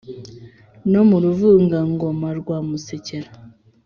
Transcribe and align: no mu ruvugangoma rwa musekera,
no 0.91 1.01
mu 1.09 1.17
ruvugangoma 1.23 2.29
rwa 2.39 2.57
musekera, 2.67 3.29